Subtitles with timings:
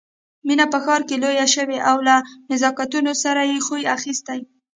[0.47, 2.15] مينه په ښار کې لويه شوې او له
[2.51, 4.39] نزاکتونو سره يې خوی اخيستی